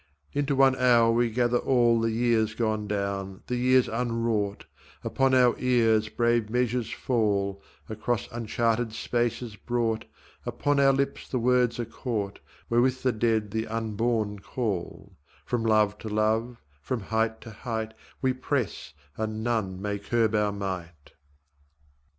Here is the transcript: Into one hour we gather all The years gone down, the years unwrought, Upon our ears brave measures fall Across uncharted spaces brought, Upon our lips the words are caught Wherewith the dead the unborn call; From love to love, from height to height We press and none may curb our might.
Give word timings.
Into 0.33 0.55
one 0.55 0.75
hour 0.77 1.11
we 1.11 1.29
gather 1.29 1.59
all 1.59 2.01
The 2.01 2.09
years 2.09 2.55
gone 2.55 2.87
down, 2.87 3.43
the 3.45 3.55
years 3.55 3.87
unwrought, 3.87 4.65
Upon 5.03 5.35
our 5.35 5.55
ears 5.59 6.09
brave 6.09 6.49
measures 6.49 6.89
fall 6.91 7.61
Across 7.87 8.27
uncharted 8.31 8.93
spaces 8.93 9.55
brought, 9.57 10.05
Upon 10.43 10.79
our 10.79 10.91
lips 10.91 11.27
the 11.29 11.37
words 11.37 11.79
are 11.79 11.85
caught 11.85 12.39
Wherewith 12.67 13.03
the 13.03 13.11
dead 13.11 13.51
the 13.51 13.67
unborn 13.67 14.39
call; 14.39 15.17
From 15.45 15.61
love 15.61 15.99
to 15.99 16.09
love, 16.09 16.57
from 16.81 17.01
height 17.01 17.39
to 17.41 17.51
height 17.51 17.93
We 18.23 18.33
press 18.33 18.95
and 19.17 19.43
none 19.43 19.79
may 19.79 19.99
curb 19.99 20.33
our 20.33 20.51
might. 20.51 21.11